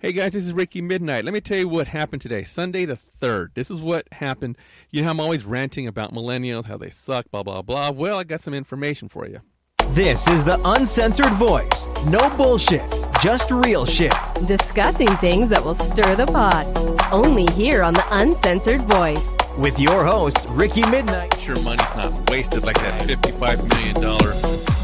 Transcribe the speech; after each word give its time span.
Hey 0.00 0.12
guys, 0.12 0.30
this 0.30 0.46
is 0.46 0.52
Ricky 0.52 0.80
Midnight. 0.80 1.24
Let 1.24 1.34
me 1.34 1.40
tell 1.40 1.58
you 1.58 1.68
what 1.68 1.88
happened 1.88 2.22
today, 2.22 2.44
Sunday 2.44 2.84
the 2.84 2.96
3rd. 3.20 3.54
This 3.54 3.68
is 3.68 3.82
what 3.82 4.06
happened. 4.12 4.56
You 4.92 5.02
know, 5.02 5.10
I'm 5.10 5.18
always 5.18 5.44
ranting 5.44 5.88
about 5.88 6.14
millennials, 6.14 6.66
how 6.66 6.76
they 6.76 6.88
suck, 6.88 7.28
blah, 7.32 7.42
blah, 7.42 7.62
blah. 7.62 7.90
Well, 7.90 8.16
I 8.16 8.22
got 8.22 8.40
some 8.40 8.54
information 8.54 9.08
for 9.08 9.26
you. 9.26 9.40
This 9.88 10.28
is 10.28 10.44
the 10.44 10.60
uncensored 10.64 11.32
voice. 11.32 11.88
No 12.10 12.30
bullshit, 12.36 12.84
just 13.20 13.50
real 13.50 13.84
shit. 13.86 14.14
Discussing 14.46 15.08
things 15.16 15.48
that 15.48 15.64
will 15.64 15.74
stir 15.74 16.14
the 16.14 16.26
pot. 16.26 16.64
Only 17.12 17.46
here 17.54 17.82
on 17.82 17.94
the 17.94 18.04
uncensored 18.12 18.82
voice. 18.82 19.36
With 19.58 19.80
your 19.80 20.04
host, 20.04 20.46
Ricky 20.50 20.88
Midnight. 20.88 21.36
Sure, 21.40 21.60
money's 21.62 21.96
not 21.96 22.30
wasted 22.30 22.64
like 22.64 22.76
that 22.76 23.00
$55 23.00 23.68
million. 23.68 24.77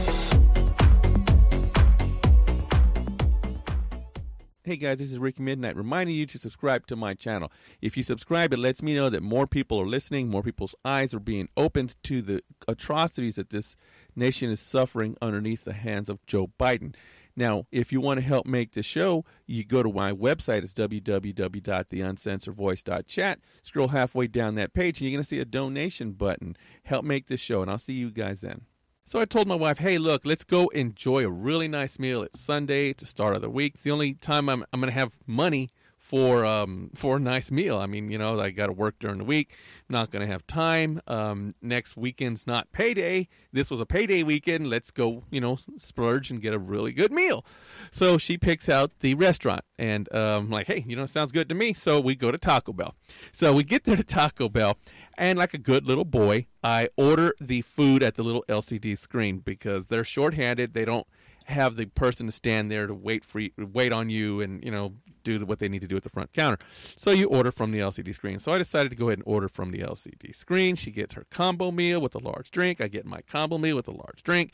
Hey 4.67 4.77
guys, 4.77 4.97
this 4.97 5.13
is 5.13 5.19
Ricky 5.19 5.43
Midnight 5.43 5.77
reminding 5.77 6.17
you 6.17 6.25
to 6.25 6.39
subscribe 6.39 6.87
to 6.87 6.97
my 6.97 7.13
channel. 7.13 7.53
If 7.83 7.99
you 7.99 8.03
subscribe, 8.03 8.51
it 8.55 8.59
lets 8.59 8.83
me 8.83 8.95
know 8.95 9.11
that 9.11 9.23
more 9.23 9.47
people 9.47 9.79
are 9.79 9.85
listening, 9.85 10.31
more 10.31 10.43
people's 10.43 10.75
eyes 10.87 11.13
are 11.13 11.21
being 11.21 11.51
opened 11.55 11.97
to 12.05 12.23
the 12.23 12.41
atrocities 12.67 13.37
that 13.37 13.51
this 13.51 13.77
nation 14.17 14.49
is 14.49 14.61
suffering 14.61 15.19
underneath 15.21 15.65
the 15.65 15.75
hands 15.75 16.09
of 16.09 16.25
Joe 16.25 16.51
Biden. 16.59 16.95
Now, 17.37 17.67
if 17.73 17.93
you 17.93 18.01
want 18.01 18.21
to 18.21 18.27
help 18.27 18.47
make 18.47 18.73
the 18.73 18.83
show, 18.83 19.27
you 19.47 19.65
go 19.65 19.83
to 19.83 19.93
my 19.93 20.13
website. 20.13 20.63
It's 20.63 20.73
www.theuncensoredvoice.chat. 20.73 23.41
Scroll 23.61 23.89
halfway 23.89 24.29
down 24.29 24.55
that 24.55 24.73
page, 24.73 24.99
and 24.99 25.11
you're 25.11 25.15
going 25.15 25.25
to 25.25 25.29
see 25.29 25.41
a 25.41 25.45
donation 25.45 26.13
button. 26.13 26.57
Help 26.85 27.05
make 27.05 27.27
this 27.27 27.41
show, 27.41 27.61
and 27.61 27.71
I'll 27.71 27.77
see 27.77 27.93
you 27.93 28.11
guys 28.11 28.41
then. 28.41 28.63
So 29.07 29.21
I 29.21 29.27
told 29.27 29.47
my 29.47 29.55
wife, 29.55 29.79
hey, 29.79 29.99
look, 29.99 30.25
let's 30.25 30.45
go 30.45 30.69
enjoy 30.69 31.27
a 31.27 31.29
really 31.29 31.69
nice 31.69 31.99
meal. 31.99 32.23
It's 32.23 32.41
Sunday, 32.41 32.89
it's 32.89 33.03
the 33.03 33.07
start 33.07 33.37
of 33.37 33.43
the 33.43 33.51
week. 33.51 33.75
It's 33.75 33.83
the 33.83 33.91
only 33.91 34.15
time 34.15 34.49
I'm, 34.49 34.65
I'm 34.73 34.81
going 34.81 34.91
to 34.91 34.99
have 34.99 35.19
money 35.27 35.69
for 36.15 36.47
um, 36.47 36.91
for 36.95 37.17
a 37.17 37.19
nice 37.19 37.51
meal. 37.51 37.77
I 37.77 37.87
mean, 37.87 38.09
you 38.09 38.19
know, 38.19 38.39
I 38.39 38.51
got 38.51 38.69
to 38.69 38.73
work 38.73 39.01
during 39.01 39.19
the 39.19 39.25
week. 39.25 39.57
Not 39.89 40.13
going 40.13 40.25
to 40.25 40.31
have 40.31 40.47
time. 40.47 41.01
Um, 41.09 41.57
next 41.61 41.97
weekend's 41.97 42.47
not 42.47 42.71
payday. 42.71 43.27
This 43.53 43.69
was 43.69 43.81
a 43.81 43.87
payday 43.87 44.23
weekend. 44.23 44.69
Let's 44.69 44.93
go, 44.93 45.25
you 45.33 45.41
know, 45.41 45.59
splurge 45.77 46.31
and 46.31 46.41
get 46.41 46.55
a 46.55 46.59
really 46.59 46.93
good 46.93 47.11
meal. 47.11 47.45
So 47.91 48.17
she 48.17 48.39
picks 48.39 48.69
out 48.69 48.93
the 49.01 49.15
restaurant, 49.15 49.65
and 49.77 50.13
um, 50.15 50.51
like, 50.51 50.69
hey, 50.69 50.85
you 50.87 50.95
know, 50.95 51.05
sounds 51.05 51.33
good 51.33 51.49
to 51.49 51.55
me. 51.57 51.73
So 51.73 52.01
we 52.01 52.15
go 52.15 52.31
to 52.31 52.39
Taco 52.39 52.73
Bell. 52.73 52.95
So 53.33 53.53
we 53.53 53.65
get 53.65 53.83
there 53.83 53.97
to 53.97 54.05
Taco 54.05 54.49
Bell, 54.49 54.79
and 55.19 55.37
like 55.37 55.53
a 55.53 55.59
good 55.59 55.85
little 55.85 56.05
boy, 56.05 56.47
I 56.63 56.91
order 56.97 57.35
the 57.41 57.63
food 57.63 58.05
at 58.05 58.15
the 58.15 58.23
little 58.23 58.45
LCD 58.49 58.97
screen 58.97 59.39
because 59.39 59.87
they're 59.87 60.05
shorthanded. 60.05 60.75
They 60.75 60.85
don't 60.85 61.09
have 61.45 61.77
the 61.77 61.87
person 61.87 62.27
to 62.27 62.33
stand 62.33 62.71
there 62.71 62.87
to 62.87 62.95
wait 62.95 63.25
for 63.25 63.41
you, 63.41 63.51
wait 63.57 63.93
on 63.93 64.11
you 64.11 64.41
and 64.41 64.65
you 64.65 64.71
know 64.71 64.95
do 65.23 65.39
what 65.47 65.59
they 65.59 65.69
need 65.69 65.81
to 65.81 65.87
do 65.87 65.97
at 65.97 66.03
the 66.03 66.11
front 66.11 66.33
counter. 66.33 66.59
So 66.97 67.11
you 67.11 67.29
order 67.29 67.51
from 67.51 67.71
the 67.71 67.79
LCD 67.79 68.15
screen. 68.15 68.39
So 68.39 68.53
I 68.53 68.59
decided 68.59 68.91
to 68.91 68.97
go 68.97 69.09
ahead 69.09 69.19
and 69.19 69.27
order 69.27 69.49
from 69.49 69.71
the 69.71 69.79
LCD 69.79 70.35
screen. 70.35 70.77
She 70.77 70.91
gets 70.91 71.15
her 71.15 71.25
combo 71.31 71.71
meal 71.71 72.01
with 72.01 72.15
a 72.15 72.19
large 72.19 72.51
drink. 72.51 72.81
I 72.81 72.89
get 72.89 73.07
my 73.07 73.21
combo 73.23 73.59
meal 73.59 73.77
with 73.77 73.89
a 73.89 73.93
large 73.93 74.23
drink, 74.23 74.53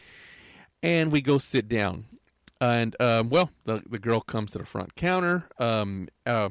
and 0.83 1.11
we 1.11 1.22
go 1.22 1.38
sit 1.38 1.68
down. 1.68 2.06
And 2.61 2.94
um, 3.00 3.30
well, 3.30 3.50
the 3.64 3.83
the 3.88 3.98
girl 3.98 4.20
comes 4.20 4.52
to 4.52 4.58
the 4.58 4.66
front 4.66 4.94
counter. 4.94 5.44
Um, 5.58 6.08
uh, 6.27 6.50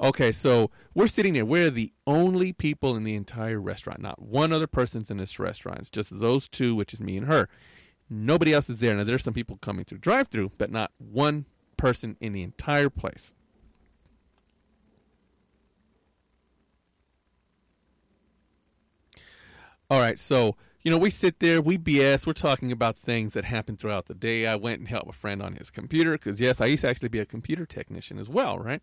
Okay, 0.00 0.32
so 0.32 0.70
we're 0.92 1.06
sitting 1.06 1.34
there. 1.34 1.46
We're 1.46 1.70
the 1.70 1.92
only 2.06 2.52
people 2.52 2.96
in 2.96 3.04
the 3.04 3.14
entire 3.14 3.60
restaurant. 3.60 4.00
Not 4.00 4.20
one 4.20 4.52
other 4.52 4.66
person's 4.66 5.10
in 5.10 5.18
this 5.18 5.38
restaurant. 5.38 5.78
It's 5.78 5.90
just 5.90 6.18
those 6.18 6.48
two, 6.48 6.74
which 6.74 6.92
is 6.92 7.00
me 7.00 7.16
and 7.16 7.26
her. 7.26 7.48
Nobody 8.10 8.52
else 8.52 8.68
is 8.68 8.80
there. 8.80 8.94
Now 8.94 9.04
there's 9.04 9.24
some 9.24 9.34
people 9.34 9.56
coming 9.56 9.84
through 9.84 9.98
drive-through, 9.98 10.52
but 10.58 10.70
not 10.70 10.92
one 10.98 11.46
person 11.76 12.16
in 12.20 12.32
the 12.32 12.42
entire 12.42 12.90
place. 12.90 13.34
All 19.90 20.00
right, 20.00 20.18
so 20.18 20.56
you 20.82 20.90
know 20.90 20.98
we 20.98 21.10
sit 21.10 21.40
there, 21.40 21.60
we 21.60 21.78
BS, 21.78 22.26
we're 22.26 22.32
talking 22.32 22.72
about 22.72 22.96
things 22.96 23.34
that 23.34 23.44
happen 23.44 23.76
throughout 23.76 24.06
the 24.06 24.14
day. 24.14 24.46
I 24.46 24.56
went 24.56 24.80
and 24.80 24.88
helped 24.88 25.10
a 25.10 25.12
friend 25.12 25.42
on 25.42 25.54
his 25.54 25.70
computer 25.70 26.12
because 26.12 26.40
yes, 26.40 26.60
I 26.60 26.66
used 26.66 26.82
to 26.82 26.88
actually 26.88 27.10
be 27.10 27.18
a 27.18 27.26
computer 27.26 27.66
technician 27.66 28.18
as 28.18 28.28
well, 28.28 28.58
right? 28.58 28.80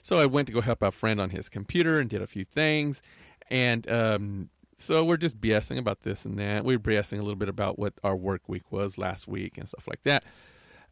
So 0.00 0.18
I 0.18 0.26
went 0.26 0.46
to 0.48 0.54
go 0.54 0.60
help 0.60 0.82
a 0.82 0.90
friend 0.90 1.20
on 1.20 1.30
his 1.30 1.48
computer 1.48 1.98
and 1.98 2.08
did 2.08 2.22
a 2.22 2.26
few 2.26 2.44
things, 2.44 3.02
and 3.50 3.90
um, 3.90 4.48
so 4.76 5.04
we're 5.04 5.16
just 5.16 5.40
BSing 5.40 5.78
about 5.78 6.02
this 6.02 6.24
and 6.24 6.38
that. 6.38 6.64
We 6.64 6.76
are 6.76 6.80
BSing 6.80 7.18
a 7.18 7.22
little 7.22 7.36
bit 7.36 7.48
about 7.48 7.78
what 7.78 7.94
our 8.02 8.16
work 8.16 8.48
week 8.48 8.70
was 8.72 8.98
last 8.98 9.28
week 9.28 9.58
and 9.58 9.68
stuff 9.68 9.86
like 9.88 10.02
that. 10.02 10.24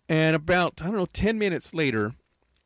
And 0.09 0.37
about, 0.37 0.81
I 0.83 0.87
don't 0.87 0.97
know, 0.97 1.07
10 1.07 1.39
minutes 1.39 1.75
later, 1.75 2.15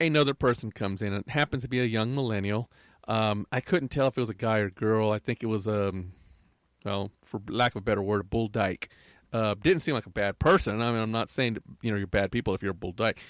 another 0.01 0.35
person 0.35 0.73
comes 0.73 1.03
in. 1.03 1.13
It 1.13 1.29
happens 1.29 1.63
to 1.63 1.69
be 1.69 1.81
a 1.81 1.85
young 1.85 2.15
millennial. 2.15 2.71
Um, 3.09 3.47
I 3.53 3.61
couldn't 3.61 3.89
tell 3.89 4.09
if 4.09 4.17
it 4.17 4.21
was 4.21 4.31
a 4.31 4.35
guy 4.35 4.59
or 4.59 4.71
girl. 4.71 5.11
I 5.11 5.19
think 5.19 5.43
it 5.43 5.47
was, 5.47 5.69
um, 5.69 6.13
well, 6.85 7.13
for 7.25 7.41
lack 7.49 7.73
of 7.73 7.77
a 7.77 7.85
better 7.85 8.03
word, 8.03 8.23
a 8.23 8.25
bull 8.25 8.49
dyke. 8.49 8.89
Uh, 9.33 9.55
didn't 9.61 9.83
seem 9.83 9.95
like 9.95 10.07
a 10.07 10.11
bad 10.11 10.39
person. 10.39 10.81
I 10.81 10.91
mean, 10.91 11.01
I'm 11.01 11.13
not 11.13 11.31
saying, 11.31 11.59
you 11.83 11.91
know, 11.91 11.97
you're 11.97 12.07
bad 12.07 12.33
people 12.33 12.55
if 12.55 12.63
you're 12.63 12.73
a 12.73 12.75
bull 12.75 12.93
dyke. 12.93 13.21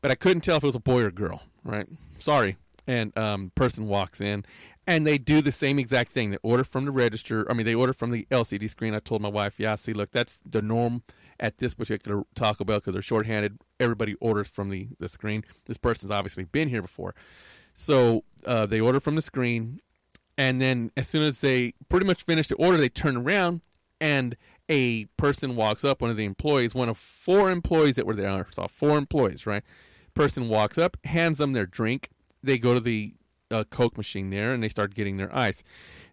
But 0.00 0.10
I 0.10 0.14
couldn't 0.14 0.42
tell 0.42 0.56
if 0.56 0.64
it 0.64 0.66
was 0.66 0.74
a 0.74 0.80
boy 0.80 1.02
or 1.02 1.10
girl, 1.10 1.42
right? 1.62 1.86
Sorry. 2.18 2.56
And 2.86 3.16
um, 3.16 3.50
person 3.54 3.86
walks 3.86 4.20
in, 4.20 4.44
and 4.86 5.06
they 5.06 5.18
do 5.18 5.40
the 5.40 5.52
same 5.52 5.78
exact 5.78 6.10
thing. 6.10 6.30
They 6.30 6.38
order 6.42 6.64
from 6.64 6.84
the 6.84 6.90
register. 6.90 7.50
I 7.50 7.54
mean, 7.54 7.66
they 7.66 7.74
order 7.74 7.92
from 7.92 8.10
the 8.10 8.26
LCD 8.30 8.68
screen. 8.68 8.94
I 8.94 8.98
told 8.98 9.22
my 9.22 9.28
wife, 9.28 9.58
"Yeah, 9.58 9.74
see, 9.76 9.92
look, 9.92 10.10
that's 10.10 10.40
the 10.44 10.62
norm 10.62 11.02
at 11.40 11.58
this 11.58 11.74
particular 11.74 12.24
Taco 12.34 12.64
Bell 12.64 12.78
because 12.78 12.92
they're 12.92 13.02
shorthanded. 13.02 13.58
Everybody 13.80 14.14
orders 14.14 14.48
from 14.48 14.70
the 14.70 14.88
the 14.98 15.08
screen. 15.08 15.44
This 15.66 15.78
person's 15.78 16.10
obviously 16.10 16.44
been 16.44 16.68
here 16.68 16.82
before, 16.82 17.14
so 17.72 18.24
uh, 18.46 18.66
they 18.66 18.80
order 18.80 19.00
from 19.00 19.14
the 19.14 19.22
screen, 19.22 19.80
and 20.36 20.60
then 20.60 20.90
as 20.96 21.08
soon 21.08 21.22
as 21.22 21.40
they 21.40 21.74
pretty 21.88 22.06
much 22.06 22.22
finish 22.22 22.48
the 22.48 22.56
order, 22.56 22.76
they 22.76 22.88
turn 22.88 23.16
around 23.16 23.62
and 24.00 24.36
a 24.68 25.06
person 25.16 25.56
walks 25.56 25.84
up. 25.84 26.02
One 26.02 26.10
of 26.10 26.16
the 26.16 26.24
employees, 26.24 26.74
one 26.74 26.88
of 26.88 26.98
four 26.98 27.50
employees 27.50 27.96
that 27.96 28.06
were 28.06 28.14
there, 28.14 28.30
I 28.30 28.42
saw 28.50 28.66
four 28.66 28.98
employees, 28.98 29.46
right? 29.46 29.62
Person 30.14 30.48
walks 30.48 30.78
up, 30.78 30.96
hands 31.04 31.38
them 31.38 31.52
their 31.52 31.66
drink. 31.66 32.10
They 32.42 32.58
go 32.58 32.74
to 32.74 32.80
the 32.80 33.14
a 33.54 33.64
Coke 33.64 33.96
machine 33.96 34.30
there, 34.30 34.52
and 34.52 34.62
they 34.62 34.68
start 34.68 34.94
getting 34.94 35.16
their 35.16 35.34
ice. 35.34 35.62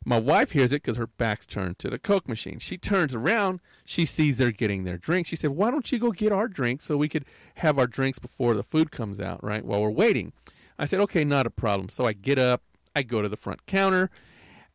My 0.06 0.20
wife 0.20 0.52
hears 0.52 0.72
it 0.72 0.82
because 0.82 0.98
her 0.98 1.08
back's 1.08 1.46
turned 1.46 1.78
to 1.80 1.90
the 1.90 2.00
Coke 2.00 2.28
machine. 2.28 2.60
She 2.60 2.78
turns 2.78 3.14
around, 3.14 3.60
she 3.86 4.06
sees 4.06 4.38
they're 4.38 4.52
getting 4.52 4.84
their 4.84 4.98
drink. 4.98 5.28
She 5.28 5.36
said, 5.36 5.52
"Why 5.52 5.72
don't 5.72 5.92
you 5.92 6.00
go 6.00 6.12
get 6.12 6.32
our 6.32 6.48
drink 6.48 6.82
so 6.82 6.98
we 6.98 7.10
could 7.10 7.26
have 7.56 7.78
our 7.78 7.88
drinks 7.88 8.20
before 8.20 8.54
the 8.54 8.64
food 8.64 8.92
comes 8.92 9.20
out, 9.20 9.44
right? 9.44 9.64
While 9.64 9.82
we're 9.82 9.90
waiting." 9.90 10.34
I 10.80 10.86
said, 10.86 11.00
"Okay, 11.02 11.24
not 11.24 11.46
a 11.46 11.52
problem." 11.52 11.90
So 11.90 12.06
I 12.06 12.14
get 12.14 12.40
up, 12.40 12.64
I 12.96 13.04
go 13.04 13.22
to 13.22 13.30
the 13.30 13.38
front 13.38 13.66
counter, 13.66 14.10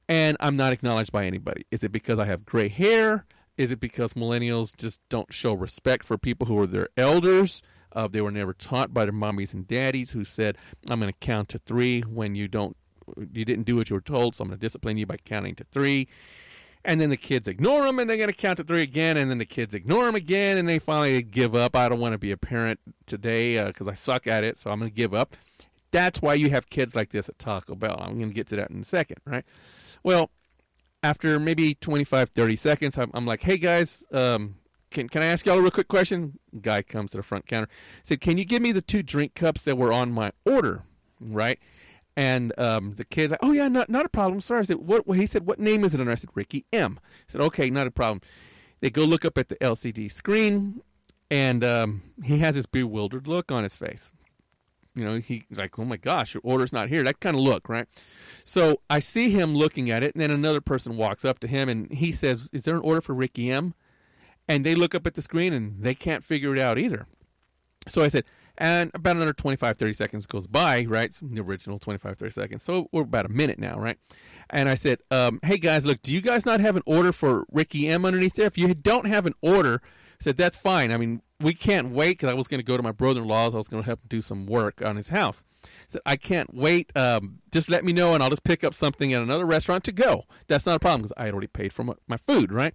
and 0.09 0.37
I'm 0.39 0.57
not 0.57 0.73
acknowledged 0.73 1.13
by 1.13 1.25
anybody. 1.25 1.67
Is 1.71 1.83
it 1.83 1.93
because 1.93 2.19
I 2.19 2.27
have 2.27 2.45
gray 2.45 2.69
hair? 2.69 3.27
Is 3.57 3.71
it 3.71 3.81
because 3.81 4.13
millennials 4.13 4.77
just 4.77 5.01
don't 5.09 5.33
show 5.33 5.55
respect 5.55 6.05
for 6.05 6.19
people 6.19 6.47
who 6.47 6.59
are 6.59 6.67
their 6.67 6.89
elders? 6.97 7.63
Uh, 7.97 8.07
they 8.07 8.21
were 8.21 8.31
never 8.31 8.53
taught 8.53 8.93
by 8.93 9.05
their 9.05 9.13
mommies 9.13 9.55
and 9.55 9.67
daddies 9.67 10.11
who 10.11 10.25
said, 10.25 10.59
"I'm 10.91 11.01
going 11.01 11.13
to 11.13 11.19
count 11.19 11.49
to 11.49 11.59
three 11.59 12.03
when 12.03 12.35
you 12.35 12.47
don't, 12.47 12.77
you 13.33 13.45
didn't 13.45 13.65
do 13.65 13.75
what 13.77 13.89
you 13.91 13.95
were 13.95 14.03
told, 14.03 14.35
so 14.35 14.43
I'm 14.43 14.49
going 14.49 14.59
to 14.59 14.61
discipline 14.61 14.99
you 14.99 15.07
by 15.07 15.17
counting 15.17 15.55
to 15.57 15.65
three. 15.73 16.07
And 16.85 17.01
then 17.01 17.11
the 17.11 17.17
kids 17.17 17.49
ignore 17.49 17.85
them, 17.85 17.99
and 17.99 18.09
they're 18.09 18.19
going 18.19 18.29
to 18.29 18.37
count 18.37 18.59
to 18.59 18.65
three 18.65 18.83
again, 18.83 19.17
and 19.17 19.29
then 19.29 19.39
the 19.39 19.47
kids 19.47 19.75
ignore 19.75 20.05
them 20.05 20.15
again, 20.15 20.57
and 20.57 20.69
they 20.69 20.79
finally 20.79 21.21
give 21.23 21.57
up. 21.57 21.75
I 21.75 21.89
don't 21.89 21.99
want 21.99 22.13
to 22.13 22.19
be 22.19 22.31
a 22.31 22.37
parent 22.37 22.79
today 23.07 23.65
because 23.65 23.89
uh, 23.89 23.93
I 23.93 23.95
suck 23.95 24.27
at 24.29 24.45
it, 24.45 24.59
so 24.59 24.71
I'm 24.71 24.79
going 24.79 24.91
to 24.91 24.95
give 24.95 25.15
up. 25.15 25.35
That's 25.91 26.21
why 26.21 26.35
you 26.35 26.51
have 26.51 26.69
kids 26.69 26.95
like 26.95 27.11
this 27.11 27.29
at 27.29 27.39
Taco 27.39 27.75
Bell. 27.75 27.97
I'm 27.99 28.19
going 28.19 28.29
to 28.29 28.35
get 28.35 28.47
to 28.49 28.57
that 28.57 28.71
in 28.71 28.81
a 28.81 28.85
second, 28.85 29.17
right? 29.25 29.45
Well, 30.05 30.31
after 31.03 31.41
maybe 31.41 31.75
25, 31.75 32.31
30 32.31 32.57
seconds, 32.57 32.99
I'm, 32.99 33.11
I'm 33.15 33.27
like, 33.27 33.43
hey 33.43 33.57
guys, 33.57 34.05
um, 34.13 34.57
can 34.91 35.09
can 35.09 35.23
I 35.23 35.27
ask 35.27 35.47
y'all 35.47 35.59
a 35.59 35.63
real 35.63 35.71
quick 35.71 35.89
question? 35.89 36.39
Guy 36.61 36.83
comes 36.83 37.13
to 37.13 37.19
the 37.19 37.23
front 37.23 37.47
counter, 37.47 37.69
said, 38.03 38.21
"Can 38.21 38.39
you 38.39 38.45
give 38.45 38.63
me 38.63 38.73
the 38.73 38.83
two 38.83 39.03
drink 39.03 39.35
cups 39.35 39.63
that 39.63 39.77
were 39.77 39.93
on 39.93 40.13
my 40.13 40.33
order?" 40.45 40.83
Right, 41.21 41.59
and 42.17 42.59
um, 42.59 42.95
the 42.95 43.05
kid's 43.05 43.33
like, 43.33 43.41
"Oh 43.43 43.53
yeah, 43.53 43.69
not 43.69 43.89
not 43.89 44.07
a 44.07 44.09
problem. 44.09 44.41
Sorry." 44.41 44.61
I 44.61 44.65
said, 44.65 44.79
"What?" 44.79 45.05
He 45.17 45.27
said, 45.27 45.47
"What 45.47 45.59
name 45.59 45.85
is 45.85 45.95
it?" 45.95 46.01
And 46.01 46.11
I 46.11 46.15
said, 46.15 46.31
"Ricky 46.35 46.65
M." 46.73 46.99
Said, 47.29 47.41
"Okay, 47.41 47.71
not 47.71 47.87
a 47.87 47.91
problem." 47.91 48.21
They 48.81 48.91
go 48.91 49.05
look 49.05 49.25
up 49.25 49.39
at 49.39 49.49
the 49.49 49.57
LCD 49.57 50.11
screen, 50.11 50.83
and 51.31 51.65
um, 51.65 52.03
he 52.23 52.39
has 52.39 52.55
this 52.55 52.67
bewildered 52.67 53.27
look 53.27 53.51
on 53.51 53.63
his 53.63 53.77
face. 53.77 54.13
You 54.95 55.05
know, 55.05 55.19
he's 55.19 55.43
like, 55.51 55.79
"Oh 55.79 55.85
my 55.85 55.99
gosh, 55.99 56.35
your 56.35 56.41
order's 56.43 56.73
not 56.73 56.89
here." 56.89 57.03
That 57.03 57.21
kind 57.21 57.37
of 57.37 57.43
look, 57.43 57.69
right? 57.69 57.87
So 58.45 58.81
I 58.89 58.99
see 58.99 59.31
him 59.31 59.55
looking 59.55 59.91
at 59.91 60.03
it, 60.03 60.15
and 60.15 60.23
then 60.23 60.31
another 60.31 60.63
person 60.63 60.97
walks 60.97 61.25
up 61.25 61.39
to 61.41 61.49
him, 61.49 61.69
and 61.69 61.93
he 61.93 62.13
says, 62.13 62.49
"Is 62.53 62.65
there 62.65 62.77
an 62.77 62.83
order 62.83 63.03
for 63.03 63.15
Ricky 63.15 63.51
M?" 63.51 63.75
And 64.49 64.65
they 64.65 64.75
look 64.75 64.95
up 64.95 65.07
at 65.07 65.15
the 65.15 65.23
screen 65.23 65.53
and 65.53 65.83
they 65.83 65.95
can't 65.95 66.25
figure 66.25 66.55
it 66.55 66.61
out 66.61 66.79
either. 66.79 67.07
So 67.89 68.03
I 68.03 68.09
said, 68.09 68.25
and 68.59 68.91
about 68.95 69.17
another 69.17 69.33
25, 69.33 69.77
30 69.77 69.93
seconds 69.93 70.27
goes 70.27 70.47
by, 70.47 70.85
right? 70.87 71.13
The 71.21 71.41
original 71.41 71.79
25, 71.79 72.17
30 72.17 72.33
seconds. 72.33 72.63
So 72.63 72.89
we're 72.91 73.03
about 73.03 73.27
a 73.27 73.31
minute 73.31 73.59
now, 73.59 73.79
right? 73.79 73.99
And 74.49 74.69
I 74.69 74.75
said, 74.75 75.01
um, 75.11 75.41
hey 75.43 75.59
guys, 75.59 75.85
look, 75.85 76.01
do 76.03 76.13
you 76.13 76.21
guys 76.21 76.47
not 76.47 76.61
have 76.61 76.77
an 76.77 76.83
order 76.87 77.13
for 77.13 77.45
Ricky 77.53 77.89
M 77.89 78.05
underneath 78.05 78.35
there? 78.35 78.47
If 78.47 78.57
you 78.57 78.73
don't 78.75 79.07
have 79.07 79.27
an 79.27 79.35
order, 79.43 79.83
I 80.21 80.25
said, 80.25 80.37
that's 80.37 80.57
fine. 80.57 80.91
I 80.91 80.97
mean, 80.97 81.21
we 81.41 81.53
can't 81.55 81.91
wait 81.91 82.13
because 82.13 82.31
I 82.31 82.35
was 82.35 82.49
going 82.49 82.61
to 82.61 82.65
go 82.65 82.77
to 82.77 82.83
my 82.83 82.93
brother-in-law's. 82.93 83.55
I 83.55 83.59
was 83.59 83.69
going 83.69 83.83
to 83.83 83.87
help 83.87 84.01
him 84.01 84.07
do 84.09 84.23
some 84.23 84.47
work 84.47 84.83
on 84.83 84.97
his 84.97 85.09
house. 85.09 85.45
I 85.65 85.69
said, 85.89 86.03
I 86.07 86.17
can't 86.17 86.55
wait. 86.55 86.97
Um, 86.97 87.41
just 87.53 87.69
let 87.69 87.85
me 87.85 87.93
know, 87.93 88.15
and 88.15 88.23
I'll 88.23 88.31
just 88.31 88.45
pick 88.45 88.65
up 88.65 88.75
something 88.75 89.13
at 89.13 89.21
another 89.21 89.45
restaurant 89.45 89.85
to 89.85 89.93
go. 89.93 90.25
That's 90.47 90.67
not 90.67 90.77
a 90.77 90.81
problem 90.81 91.03
because 91.03 91.13
I 91.17 91.27
had 91.27 91.35
already 91.35 91.49
paid 91.49 91.73
for 91.73 91.85
my, 91.85 91.95
my 92.09 92.17
food, 92.17 92.53
right? 92.53 92.75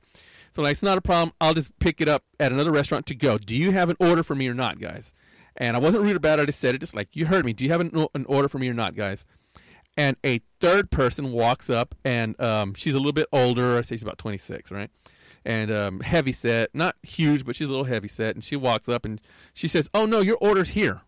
So 0.51 0.61
like, 0.61 0.73
it's 0.73 0.83
not 0.83 0.97
a 0.97 1.01
problem. 1.01 1.33
I'll 1.39 1.53
just 1.53 1.77
pick 1.79 2.01
it 2.01 2.09
up 2.09 2.23
at 2.39 2.51
another 2.51 2.71
restaurant 2.71 3.05
to 3.07 3.15
go. 3.15 3.37
Do 3.37 3.55
you 3.55 3.71
have 3.71 3.89
an 3.89 3.97
order 3.99 4.21
for 4.21 4.35
me 4.35 4.47
or 4.47 4.53
not, 4.53 4.79
guys? 4.79 5.13
And 5.57 5.75
I 5.75 5.79
wasn't 5.79 6.03
rude 6.03 6.15
about 6.15 6.39
it. 6.39 6.43
I 6.43 6.45
just 6.45 6.59
said 6.59 6.75
it 6.75 6.79
just 6.79 6.95
like 6.95 7.09
you 7.13 7.25
heard 7.25 7.45
me. 7.45 7.53
Do 7.53 7.63
you 7.63 7.71
have 7.71 7.81
an, 7.81 8.07
an 8.13 8.25
order 8.25 8.47
for 8.47 8.59
me 8.59 8.67
or 8.69 8.73
not, 8.73 8.95
guys? 8.95 9.25
And 9.97 10.15
a 10.25 10.39
third 10.59 10.89
person 10.89 11.31
walks 11.31 11.69
up, 11.69 11.95
and 12.05 12.39
um, 12.41 12.73
she's 12.75 12.93
a 12.93 12.97
little 12.97 13.11
bit 13.11 13.27
older. 13.33 13.77
I 13.77 13.81
say 13.81 13.95
she's 13.95 14.03
about 14.03 14.17
26, 14.17 14.71
right? 14.71 14.89
And 15.45 15.71
um, 15.71 15.99
heavy 16.01 16.31
set, 16.31 16.69
not 16.73 16.95
huge, 17.03 17.45
but 17.45 17.55
she's 17.55 17.67
a 17.67 17.71
little 17.71 17.85
heavy 17.85 18.07
set. 18.07 18.35
And 18.35 18.43
she 18.43 18.55
walks 18.55 18.87
up 18.87 19.05
and 19.05 19.19
she 19.53 19.67
says, 19.67 19.89
"Oh 19.93 20.05
no, 20.05 20.19
your 20.19 20.37
order's 20.41 20.69
here." 20.69 21.01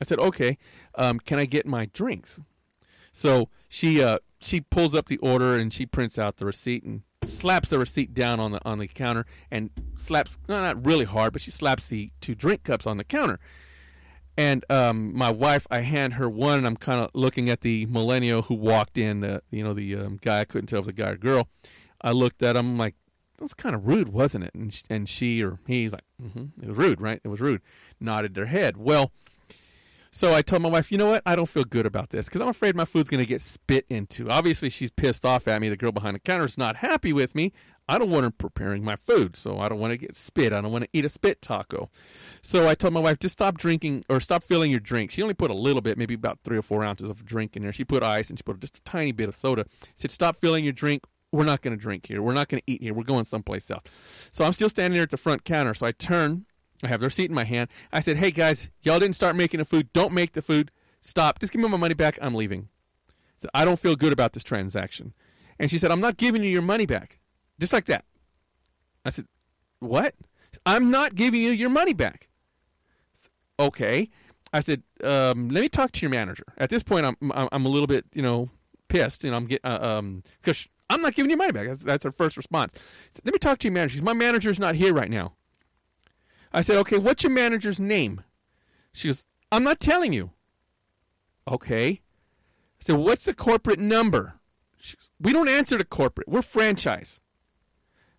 I 0.00 0.04
said, 0.04 0.18
"Okay, 0.18 0.58
um, 0.94 1.18
can 1.20 1.38
I 1.38 1.44
get 1.44 1.66
my 1.66 1.86
drinks?" 1.92 2.40
So 3.12 3.48
she 3.68 4.02
uh, 4.02 4.18
she 4.40 4.60
pulls 4.60 4.94
up 4.94 5.06
the 5.06 5.18
order 5.18 5.56
and 5.56 5.72
she 5.72 5.86
prints 5.86 6.18
out 6.18 6.36
the 6.36 6.46
receipt 6.46 6.82
and 6.84 7.02
slaps 7.24 7.70
the 7.70 7.78
receipt 7.78 8.14
down 8.14 8.40
on 8.40 8.52
the 8.52 8.60
on 8.64 8.78
the 8.78 8.88
counter 8.88 9.26
and 9.50 9.70
slaps 9.96 10.38
no, 10.48 10.60
not 10.60 10.84
really 10.84 11.04
hard, 11.04 11.32
but 11.32 11.42
she 11.42 11.50
slaps 11.50 11.88
the 11.88 12.10
two 12.20 12.34
drink 12.34 12.64
cups 12.64 12.86
on 12.86 12.96
the 12.96 13.04
counter. 13.04 13.38
And 14.36 14.64
um, 14.70 15.14
my 15.14 15.30
wife, 15.30 15.66
I 15.70 15.80
hand 15.80 16.14
her 16.14 16.28
one, 16.28 16.58
and 16.58 16.66
I'm 16.66 16.76
kind 16.76 17.00
of 17.00 17.10
looking 17.12 17.50
at 17.50 17.60
the 17.60 17.84
millennial 17.86 18.42
who 18.42 18.54
walked 18.54 18.96
in. 18.96 19.22
Uh, 19.22 19.40
you 19.50 19.62
know, 19.62 19.74
the 19.74 19.94
um, 19.96 20.18
guy 20.20 20.40
I 20.40 20.44
couldn't 20.46 20.68
tell 20.68 20.78
if 20.78 20.84
it 20.84 20.96
was 20.96 21.00
a 21.00 21.04
guy 21.04 21.10
or 21.10 21.16
girl. 21.16 21.48
I 22.00 22.12
looked 22.12 22.42
at 22.42 22.56
him 22.56 22.78
like, 22.78 22.94
was 23.42 23.54
kind 23.54 23.74
of 23.74 23.86
rude, 23.86 24.08
wasn't 24.08 24.44
it? 24.44 24.54
And 24.54 24.72
she, 24.72 24.82
and 24.88 25.08
she 25.08 25.42
or 25.42 25.58
he's 25.66 25.92
like, 25.92 26.04
mm-hmm. 26.22 26.62
it 26.62 26.68
was 26.68 26.76
rude, 26.76 27.00
right? 27.00 27.20
It 27.22 27.28
was 27.28 27.40
rude. 27.40 27.62
Nodded 28.00 28.34
their 28.34 28.46
head. 28.46 28.76
Well, 28.76 29.12
so 30.14 30.34
I 30.34 30.42
told 30.42 30.60
my 30.60 30.68
wife, 30.68 30.92
you 30.92 30.98
know 30.98 31.08
what? 31.08 31.22
I 31.24 31.34
don't 31.34 31.48
feel 31.48 31.64
good 31.64 31.86
about 31.86 32.10
this 32.10 32.26
because 32.26 32.42
I'm 32.42 32.48
afraid 32.48 32.76
my 32.76 32.84
food's 32.84 33.08
going 33.08 33.20
to 33.22 33.26
get 33.26 33.40
spit 33.40 33.86
into. 33.88 34.28
Obviously, 34.28 34.68
she's 34.68 34.90
pissed 34.90 35.24
off 35.24 35.48
at 35.48 35.58
me. 35.60 35.70
The 35.70 35.76
girl 35.76 35.90
behind 35.90 36.14
the 36.14 36.20
counter 36.20 36.44
is 36.44 36.58
not 36.58 36.76
happy 36.76 37.14
with 37.14 37.34
me. 37.34 37.52
I 37.88 37.98
don't 37.98 38.10
want 38.10 38.24
her 38.24 38.30
preparing 38.30 38.84
my 38.84 38.94
food, 38.94 39.36
so 39.36 39.58
I 39.58 39.70
don't 39.70 39.78
want 39.78 39.92
to 39.92 39.96
get 39.96 40.14
spit. 40.14 40.52
I 40.52 40.60
don't 40.60 40.70
want 40.70 40.84
to 40.84 40.90
eat 40.92 41.06
a 41.06 41.08
spit 41.08 41.40
taco. 41.40 41.88
So 42.42 42.68
I 42.68 42.74
told 42.74 42.92
my 42.92 43.00
wife, 43.00 43.20
just 43.20 43.32
stop 43.32 43.56
drinking 43.56 44.04
or 44.10 44.20
stop 44.20 44.44
filling 44.44 44.70
your 44.70 44.80
drink. 44.80 45.10
She 45.10 45.22
only 45.22 45.34
put 45.34 45.50
a 45.50 45.54
little 45.54 45.80
bit, 45.80 45.96
maybe 45.96 46.14
about 46.14 46.40
three 46.44 46.58
or 46.58 46.62
four 46.62 46.84
ounces 46.84 47.08
of 47.08 47.24
drink 47.24 47.56
in 47.56 47.62
there. 47.62 47.72
She 47.72 47.84
put 47.84 48.02
ice 48.02 48.28
and 48.28 48.38
she 48.38 48.42
put 48.42 48.60
just 48.60 48.78
a 48.78 48.82
tiny 48.82 49.12
bit 49.12 49.28
of 49.28 49.34
soda. 49.34 49.64
said, 49.94 50.10
stop 50.10 50.36
filling 50.36 50.62
your 50.62 50.74
drink 50.74 51.04
we're 51.32 51.44
not 51.44 51.62
going 51.62 51.76
to 51.76 51.80
drink 51.80 52.06
here. 52.06 52.22
We're 52.22 52.34
not 52.34 52.48
going 52.48 52.62
to 52.64 52.70
eat 52.70 52.82
here. 52.82 52.94
We're 52.94 53.04
going 53.04 53.24
someplace 53.24 53.70
else. 53.70 53.84
So 54.30 54.44
I'm 54.44 54.52
still 54.52 54.68
standing 54.68 54.94
there 54.94 55.04
at 55.04 55.10
the 55.10 55.16
front 55.16 55.44
counter. 55.44 55.74
So 55.74 55.86
I 55.86 55.92
turn. 55.92 56.46
I 56.84 56.88
have 56.88 57.00
their 57.00 57.06
receipt 57.08 57.30
in 57.30 57.34
my 57.34 57.44
hand. 57.44 57.70
I 57.92 58.00
said, 58.00 58.16
"Hey 58.16 58.30
guys, 58.30 58.68
y'all 58.82 58.98
didn't 58.98 59.14
start 59.14 59.36
making 59.36 59.58
the 59.58 59.64
food. 59.64 59.92
Don't 59.92 60.12
make 60.12 60.32
the 60.32 60.42
food. 60.42 60.70
Stop. 61.00 61.38
Just 61.38 61.52
give 61.52 61.62
me 61.62 61.68
my 61.68 61.76
money 61.76 61.94
back. 61.94 62.18
I'm 62.20 62.34
leaving." 62.34 62.68
So 63.38 63.48
I 63.54 63.64
don't 63.64 63.78
feel 63.78 63.96
good 63.96 64.12
about 64.12 64.32
this 64.32 64.42
transaction. 64.44 65.14
And 65.58 65.70
she 65.70 65.78
said, 65.78 65.90
"I'm 65.90 66.00
not 66.00 66.16
giving 66.16 66.42
you 66.42 66.50
your 66.50 66.62
money 66.62 66.86
back." 66.86 67.20
Just 67.60 67.72
like 67.72 67.84
that. 67.86 68.04
I 69.04 69.10
said, 69.10 69.26
"What? 69.78 70.14
I'm 70.66 70.90
not 70.90 71.14
giving 71.14 71.40
you 71.40 71.52
your 71.52 71.70
money 71.70 71.94
back." 71.94 72.28
Okay. 73.60 74.10
I 74.52 74.60
said, 74.60 74.82
um, 75.04 75.48
"Let 75.50 75.60
me 75.60 75.68
talk 75.68 75.92
to 75.92 76.00
your 76.02 76.10
manager." 76.10 76.44
At 76.58 76.68
this 76.68 76.82
point, 76.82 77.06
I'm 77.06 77.32
I'm 77.32 77.64
a 77.64 77.68
little 77.68 77.86
bit, 77.86 78.06
you 78.12 78.22
know, 78.22 78.50
pissed, 78.88 79.24
and 79.24 79.36
I'm 79.36 79.46
getting 79.46 79.70
uh, 79.70 79.98
um 79.98 80.22
because 80.40 80.66
I'm 80.92 81.00
not 81.00 81.14
giving 81.14 81.30
you 81.30 81.36
money 81.36 81.52
back. 81.52 81.68
That's, 81.78 82.04
her 82.04 82.12
first 82.12 82.36
response. 82.36 82.74
Said, 83.10 83.24
Let 83.24 83.32
me 83.32 83.38
talk 83.38 83.58
to 83.60 83.68
your 83.68 83.72
manager. 83.72 83.98
Said, 83.98 84.04
My 84.04 84.12
manager's 84.12 84.60
not 84.60 84.74
here 84.74 84.92
right 84.92 85.10
now. 85.10 85.32
I 86.52 86.60
said, 86.60 86.76
Okay, 86.78 86.98
what's 86.98 87.24
your 87.24 87.32
manager's 87.32 87.80
name? 87.80 88.22
She 88.92 89.08
goes, 89.08 89.24
I'm 89.50 89.64
not 89.64 89.80
telling 89.80 90.12
you. 90.12 90.30
Okay. 91.50 91.88
I 91.88 92.80
said, 92.80 92.96
What's 92.96 93.24
the 93.24 93.34
corporate 93.34 93.78
number? 93.78 94.34
She 94.78 94.96
Goes, 94.96 95.10
we 95.18 95.32
don't 95.32 95.48
answer 95.48 95.78
to 95.78 95.84
corporate. 95.84 96.28
We're 96.28 96.42
franchise. 96.42 97.20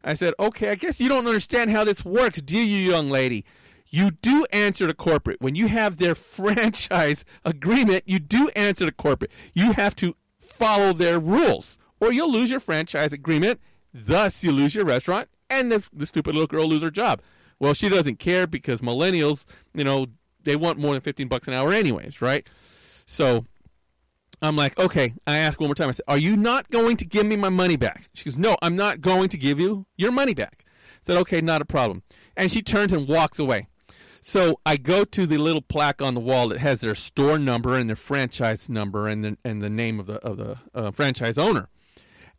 I 0.04 0.16
said, 0.16 0.34
Okay, 0.40 0.70
I 0.72 0.76
guess 0.76 1.00
you 1.00 1.10
don't 1.10 1.28
understand 1.28 1.70
how 1.70 1.84
this 1.84 2.04
works, 2.04 2.42
do 2.42 2.58
you, 2.58 2.92
young 2.92 3.10
lady? 3.10 3.46
You 3.88 4.10
do 4.10 4.48
answer 4.52 4.88
to 4.88 4.94
corporate. 4.96 5.40
When 5.40 5.54
you 5.54 5.68
have 5.68 5.98
their 5.98 6.16
franchise 6.16 7.24
agreement, 7.46 8.04
you 8.08 8.18
do 8.18 8.50
answer 8.56 8.88
to 8.88 8.92
corporate. 8.92 9.32
You 9.54 9.74
have 9.74 9.96
to 9.98 10.16
follow 10.40 10.94
their 10.94 11.20
rules 11.20 11.78
or 12.04 12.12
you'll 12.12 12.32
lose 12.32 12.52
your 12.52 12.60
franchise 12.60 13.14
agreement. 13.14 13.60
Thus, 13.94 14.44
you 14.44 14.52
lose 14.52 14.76
your 14.76 14.86
restaurant, 14.86 15.30
and 15.50 15.72
this 15.72 15.90
the 15.94 16.06
stupid 16.06 16.34
little 16.34 16.48
girl 16.48 16.68
lose 16.68 16.82
her 16.82 16.92
job. 16.92 17.22
Well, 17.60 17.74
she 17.74 17.90
doesn't 17.90 18.20
care 18.20 18.48
because 18.48 18.82
millennials, 18.82 19.46
you 19.74 19.84
know, 19.84 20.08
they 20.44 20.56
want 20.56 20.80
more 20.80 20.94
than 20.94 21.02
15 21.02 21.28
bucks 21.28 21.48
an 21.48 21.54
hour 21.54 21.72
anyways, 21.72 22.22
right? 22.22 22.48
So 23.06 23.46
I'm 24.42 24.56
like, 24.56 24.78
okay. 24.78 25.14
I 25.26 25.38
ask 25.38 25.60
one 25.60 25.70
more 25.70 25.76
time. 25.76 25.90
I 25.90 25.94
said, 25.94 26.06
are 26.08 26.18
you 26.18 26.36
not 26.36 26.70
going 26.70 26.98
to 26.98 27.06
give 27.06 27.26
me 27.26 27.36
my 27.36 27.50
money 27.50 27.78
back? 27.78 28.10
She 28.14 28.26
goes, 28.26 28.38
no, 28.38 28.58
I'm 28.62 28.76
not 28.76 29.00
going 29.00 29.30
to 29.30 29.38
give 29.38 29.60
you 29.60 29.86
your 29.96 30.12
money 30.12 30.34
back. 30.34 30.66
I 30.68 31.00
said, 31.04 31.18
okay, 31.18 31.40
not 31.40 31.62
a 31.62 31.66
problem. 31.66 32.04
And 32.36 32.52
she 32.52 32.62
turns 32.62 32.92
and 32.92 33.08
walks 33.08 33.40
away. 33.40 33.68
So 34.20 34.60
I 34.66 34.78
go 34.78 35.04
to 35.04 35.26
the 35.26 35.38
little 35.38 35.62
plaque 35.62 36.02
on 36.02 36.14
the 36.14 36.22
wall 36.22 36.48
that 36.50 36.60
has 36.60 36.82
their 36.82 36.96
store 36.96 37.38
number 37.38 37.76
and 37.76 37.90
their 37.90 37.96
franchise 37.96 38.70
number 38.70 39.08
and 39.08 39.24
the, 39.24 39.38
and 39.44 39.62
the 39.62 39.70
name 39.70 40.00
of 40.00 40.06
the 40.06 40.16
of 40.26 40.38
the 40.38 40.58
uh, 40.74 40.92
franchise 40.92 41.38
owner 41.38 41.68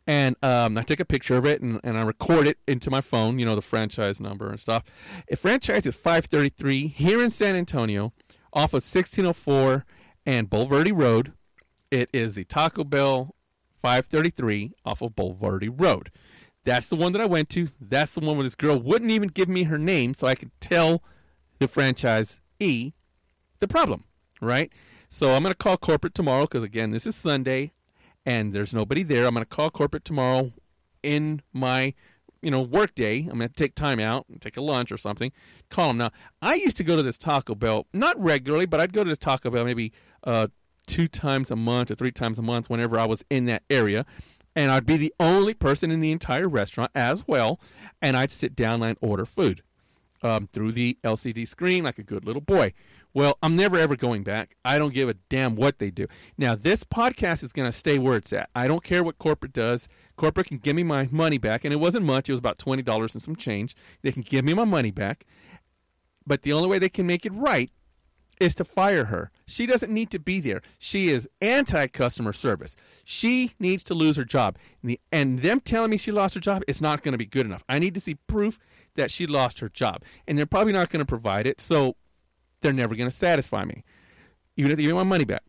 and 0.07 0.35
um, 0.43 0.77
I 0.77 0.83
take 0.83 0.99
a 0.99 1.05
picture 1.05 1.35
of 1.35 1.45
it 1.45 1.61
and, 1.61 1.79
and 1.83 1.97
I 1.97 2.03
record 2.03 2.47
it 2.47 2.59
into 2.67 2.91
my 2.91 3.01
phone, 3.01 3.39
you 3.39 3.45
know, 3.45 3.55
the 3.55 3.61
franchise 3.61 4.19
number 4.19 4.49
and 4.49 4.59
stuff. 4.59 4.83
A 5.31 5.35
franchise 5.35 5.85
is 5.85 5.95
533 5.95 6.87
here 6.87 7.21
in 7.21 7.29
San 7.29 7.55
Antonio 7.55 8.13
off 8.53 8.71
of 8.71 8.83
1604 8.83 9.85
and 10.25 10.49
Bulverde 10.49 10.91
Road. 10.95 11.33
It 11.91 12.09
is 12.13 12.35
the 12.35 12.43
Taco 12.43 12.83
Bell 12.83 13.35
533 13.75 14.73
off 14.85 15.01
of 15.01 15.15
Bulverde 15.15 15.69
Road. 15.79 16.11
That's 16.63 16.87
the 16.87 16.95
one 16.95 17.11
that 17.11 17.21
I 17.21 17.27
went 17.27 17.49
to. 17.49 17.67
That's 17.79 18.13
the 18.13 18.21
one 18.21 18.37
where 18.37 18.43
this 18.43 18.55
girl 18.55 18.79
wouldn't 18.79 19.11
even 19.11 19.29
give 19.29 19.47
me 19.47 19.63
her 19.63 19.77
name 19.77 20.13
so 20.13 20.27
I 20.27 20.35
could 20.35 20.51
tell 20.59 21.03
the 21.59 21.67
franchise 21.67 22.41
E 22.59 22.93
the 23.59 23.67
problem, 23.67 24.05
right? 24.41 24.71
So 25.09 25.33
I'm 25.33 25.43
going 25.43 25.53
to 25.53 25.57
call 25.57 25.77
corporate 25.77 26.15
tomorrow 26.15 26.43
because, 26.43 26.63
again, 26.63 26.89
this 26.89 27.05
is 27.05 27.15
Sunday 27.15 27.71
and 28.25 28.53
there's 28.53 28.73
nobody 28.73 29.03
there, 29.03 29.25
I'm 29.25 29.33
going 29.33 29.45
to 29.45 29.49
call 29.49 29.69
corporate 29.69 30.05
tomorrow 30.05 30.51
in 31.03 31.41
my 31.53 31.93
you 32.41 32.51
know 32.51 32.61
work 32.61 32.95
day. 32.95 33.19
I'm 33.19 33.37
going 33.37 33.49
to 33.49 33.55
take 33.55 33.75
time 33.75 33.99
out 33.99 34.25
and 34.29 34.41
take 34.41 34.57
a 34.57 34.61
lunch 34.61 34.91
or 34.91 34.97
something. 34.97 35.31
Call 35.69 35.89
them 35.89 35.97
now. 35.97 36.11
I 36.41 36.55
used 36.55 36.77
to 36.77 36.83
go 36.83 36.95
to 36.95 37.03
this 37.03 37.17
Taco 37.17 37.55
Bell 37.55 37.87
not 37.93 38.19
regularly, 38.21 38.65
but 38.65 38.79
I'd 38.79 38.93
go 38.93 39.03
to 39.03 39.09
the 39.09 39.15
Taco 39.15 39.49
Bell 39.49 39.65
maybe 39.65 39.91
uh, 40.23 40.47
two 40.85 41.07
times 41.07 41.49
a 41.49 41.55
month 41.55 41.91
or 41.91 41.95
three 41.95 42.11
times 42.11 42.37
a 42.37 42.43
month 42.43 42.69
whenever 42.69 42.99
I 42.99 43.05
was 43.05 43.23
in 43.29 43.45
that 43.45 43.63
area. 43.69 44.05
And 44.55 44.71
I'd 44.71 44.85
be 44.85 44.95
the 44.95 45.13
only 45.19 45.53
person 45.53 45.91
in 45.91 45.99
the 45.99 46.11
entire 46.11 46.47
restaurant 46.47 46.91
as 46.95 47.27
well, 47.27 47.59
and 48.01 48.15
I'd 48.15 48.31
sit 48.31 48.55
down 48.55 48.81
and 48.83 48.97
order 49.01 49.25
food 49.25 49.63
um, 50.25 50.47
through 50.51 50.71
the 50.71 50.97
LCD 51.03 51.47
screen 51.47 51.83
like 51.83 51.99
a 51.99 52.03
good 52.03 52.25
little 52.25 52.41
boy. 52.41 52.73
Well, 53.13 53.37
I'm 53.43 53.55
never 53.55 53.77
ever 53.77 53.95
going 53.95 54.23
back. 54.23 54.55
I 54.65 54.79
don't 54.79 54.93
give 54.93 55.07
a 55.07 55.13
damn 55.29 55.55
what 55.55 55.77
they 55.79 55.91
do. 55.91 56.07
Now, 56.37 56.55
this 56.55 56.83
podcast 56.83 57.43
is 57.43 57.53
going 57.53 57.67
to 57.67 57.77
stay 57.77 57.99
where 57.99 58.17
it's 58.17 58.33
at. 58.33 58.49
I 58.55 58.67
don't 58.67 58.83
care 58.83 59.03
what 59.03 59.19
corporate 59.19 59.53
does. 59.53 59.87
Corporate 60.17 60.47
can 60.47 60.57
give 60.57 60.75
me 60.75 60.83
my 60.83 61.07
money 61.11 61.37
back, 61.37 61.63
and 61.63 61.71
it 61.73 61.77
wasn't 61.77 62.05
much. 62.05 62.27
It 62.27 62.33
was 62.33 62.39
about 62.39 62.57
twenty 62.57 62.81
dollars 62.81 63.13
and 63.13 63.21
some 63.21 63.35
change. 63.35 63.75
They 64.01 64.11
can 64.11 64.23
give 64.23 64.43
me 64.43 64.53
my 64.53 64.65
money 64.65 64.91
back, 64.91 65.25
but 66.25 66.41
the 66.41 66.53
only 66.53 66.67
way 66.67 66.79
they 66.79 66.89
can 66.89 67.05
make 67.05 67.25
it 67.25 67.33
right 67.33 67.71
is 68.39 68.55
to 68.55 68.65
fire 68.65 69.05
her. 69.05 69.31
She 69.45 69.65
doesn't 69.65 69.91
need 69.91 70.09
to 70.11 70.19
be 70.19 70.39
there. 70.39 70.61
She 70.79 71.09
is 71.09 71.29
anti 71.41 71.87
customer 71.87 72.33
service. 72.33 72.75
She 73.03 73.53
needs 73.59 73.83
to 73.83 73.93
lose 73.93 74.17
her 74.17 74.25
job. 74.25 74.57
And, 74.81 74.91
the, 74.91 74.99
and 75.11 75.39
them 75.39 75.59
telling 75.59 75.91
me 75.91 75.97
she 75.97 76.11
lost 76.11 76.33
her 76.33 76.41
job 76.41 76.63
is 76.67 76.81
not 76.81 77.01
going 77.01 77.13
to 77.13 77.17
be 77.17 77.25
good 77.25 77.45
enough. 77.45 77.63
I 77.69 77.79
need 77.79 77.93
to 77.93 78.01
see 78.01 78.15
proof 78.15 78.59
that 78.95 79.11
she 79.11 79.27
lost 79.27 79.59
her 79.59 79.69
job. 79.69 80.03
And 80.27 80.37
they're 80.37 80.45
probably 80.45 80.73
not 80.73 80.89
going 80.89 81.01
to 81.01 81.05
provide 81.05 81.47
it. 81.47 81.61
So 81.61 81.95
they're 82.61 82.73
never 82.73 82.95
going 82.95 83.09
to 83.09 83.15
satisfy 83.15 83.63
me, 83.65 83.83
even 84.57 84.71
if 84.71 84.77
they 84.77 84.83
give 84.83 84.91
me 84.91 84.97
my 84.97 85.03
money 85.03 85.25
back. 85.25 85.43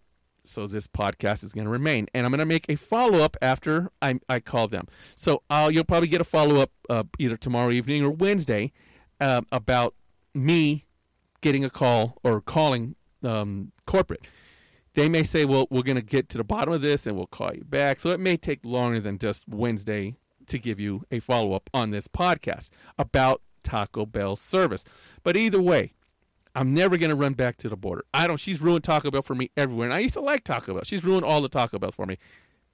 So 0.44 0.66
this 0.66 0.86
podcast 0.86 1.42
is 1.42 1.52
going 1.52 1.64
to 1.64 1.70
remain, 1.70 2.06
and 2.14 2.24
I'm 2.24 2.30
going 2.30 2.38
to 2.38 2.46
make 2.46 2.66
a 2.68 2.76
follow 2.76 3.18
up 3.18 3.36
after 3.42 3.90
I, 4.00 4.20
I 4.28 4.38
call 4.38 4.68
them. 4.68 4.86
So 5.16 5.42
uh, 5.50 5.70
you'll 5.72 5.84
probably 5.84 6.08
get 6.08 6.20
a 6.20 6.24
follow 6.24 6.60
up 6.60 6.70
uh, 6.88 7.02
either 7.18 7.36
tomorrow 7.36 7.72
evening 7.72 8.04
or 8.04 8.10
Wednesday 8.10 8.72
uh, 9.20 9.42
about 9.50 9.94
me 10.34 10.86
getting 11.40 11.64
a 11.64 11.70
call 11.70 12.18
or 12.22 12.40
calling 12.40 12.94
um, 13.24 13.72
corporate. 13.86 14.26
They 14.94 15.08
may 15.08 15.24
say, 15.24 15.44
"Well, 15.44 15.66
we're 15.70 15.82
going 15.82 15.96
to 15.96 16.02
get 16.02 16.28
to 16.30 16.38
the 16.38 16.44
bottom 16.44 16.72
of 16.72 16.80
this, 16.80 17.06
and 17.06 17.16
we'll 17.16 17.26
call 17.26 17.52
you 17.52 17.64
back." 17.64 17.98
So 17.98 18.10
it 18.10 18.20
may 18.20 18.36
take 18.36 18.64
longer 18.64 19.00
than 19.00 19.18
just 19.18 19.48
Wednesday 19.48 20.16
to 20.46 20.58
give 20.58 20.80
you 20.80 21.04
a 21.10 21.20
follow 21.20 21.52
up 21.52 21.68
on 21.74 21.90
this 21.90 22.08
podcast 22.08 22.70
about 22.98 23.42
Taco 23.62 24.06
Bell 24.06 24.36
service. 24.36 24.84
But 25.22 25.36
either 25.36 25.60
way, 25.60 25.92
I'm 26.54 26.72
never 26.72 26.96
going 26.96 27.10
to 27.10 27.16
run 27.16 27.34
back 27.34 27.56
to 27.58 27.68
the 27.68 27.76
border. 27.76 28.04
I 28.14 28.26
don't. 28.26 28.38
She's 28.40 28.60
ruined 28.60 28.84
Taco 28.84 29.10
Bell 29.10 29.22
for 29.22 29.34
me 29.34 29.50
everywhere. 29.56 29.86
And 29.86 29.94
I 29.94 29.98
used 29.98 30.14
to 30.14 30.20
like 30.20 30.44
Taco 30.44 30.74
Bell. 30.74 30.84
She's 30.84 31.04
ruined 31.04 31.24
all 31.24 31.42
the 31.42 31.48
Taco 31.48 31.78
Bells 31.78 31.96
for 31.96 32.06
me. 32.06 32.16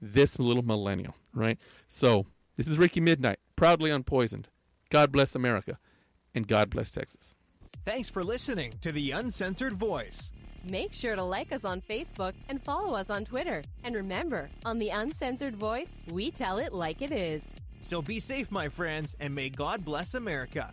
This 0.00 0.38
little 0.38 0.62
millennial, 0.62 1.16
right? 1.34 1.58
So 1.88 2.26
this 2.56 2.68
is 2.68 2.78
Ricky 2.78 3.00
Midnight, 3.00 3.38
proudly 3.56 3.90
unpoisoned. 3.90 4.48
God 4.90 5.10
bless 5.10 5.34
America 5.34 5.78
and 6.34 6.46
God 6.46 6.70
bless 6.70 6.90
Texas. 6.90 7.34
Thanks 7.84 8.08
for 8.08 8.22
listening 8.22 8.74
to 8.82 8.92
The 8.92 9.10
Uncensored 9.10 9.72
Voice. 9.72 10.30
Make 10.64 10.92
sure 10.92 11.16
to 11.16 11.22
like 11.24 11.50
us 11.50 11.64
on 11.64 11.80
Facebook 11.80 12.34
and 12.48 12.62
follow 12.62 12.94
us 12.94 13.10
on 13.10 13.24
Twitter. 13.24 13.62
And 13.82 13.96
remember, 13.96 14.48
on 14.64 14.78
The 14.78 14.90
Uncensored 14.90 15.56
Voice, 15.56 15.88
we 16.08 16.30
tell 16.30 16.58
it 16.58 16.72
like 16.72 17.02
it 17.02 17.10
is. 17.10 17.42
So 17.82 18.00
be 18.00 18.20
safe, 18.20 18.50
my 18.50 18.68
friends, 18.68 19.16
and 19.20 19.34
may 19.34 19.48
God 19.50 19.84
bless 19.84 20.14
America. 20.14 20.70